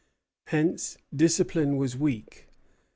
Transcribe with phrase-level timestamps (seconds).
[0.47, 2.47] Hence discipline was weak.